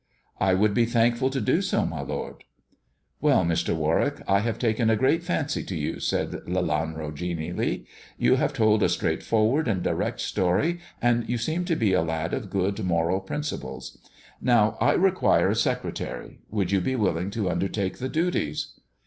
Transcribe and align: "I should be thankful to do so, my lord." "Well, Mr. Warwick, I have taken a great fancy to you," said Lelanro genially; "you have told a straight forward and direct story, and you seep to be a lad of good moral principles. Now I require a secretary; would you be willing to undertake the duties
"I 0.39 0.57
should 0.57 0.73
be 0.73 0.87
thankful 0.87 1.29
to 1.29 1.39
do 1.39 1.61
so, 1.61 1.85
my 1.85 2.01
lord." 2.01 2.43
"Well, 3.21 3.45
Mr. 3.45 3.75
Warwick, 3.75 4.23
I 4.27 4.39
have 4.39 4.57
taken 4.57 4.89
a 4.89 4.95
great 4.95 5.21
fancy 5.21 5.61
to 5.65 5.75
you," 5.77 5.99
said 5.99 6.31
Lelanro 6.47 7.13
genially; 7.13 7.85
"you 8.17 8.33
have 8.37 8.51
told 8.51 8.81
a 8.81 8.89
straight 8.89 9.21
forward 9.21 9.67
and 9.67 9.83
direct 9.83 10.19
story, 10.19 10.79
and 11.03 11.29
you 11.29 11.37
seep 11.37 11.67
to 11.67 11.75
be 11.75 11.93
a 11.93 12.01
lad 12.01 12.33
of 12.33 12.49
good 12.49 12.83
moral 12.83 13.19
principles. 13.19 13.99
Now 14.41 14.75
I 14.81 14.93
require 14.93 15.49
a 15.49 15.55
secretary; 15.55 16.39
would 16.49 16.71
you 16.71 16.81
be 16.81 16.95
willing 16.95 17.29
to 17.29 17.51
undertake 17.51 17.99
the 17.99 18.09
duties 18.09 18.73